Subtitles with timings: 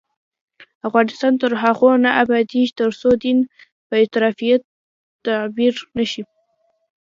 [0.87, 3.39] افغانستان تر هغو نه ابادیږي، ترڅو دین
[3.87, 4.61] په افراطیت
[5.25, 6.23] تعبیر نشي.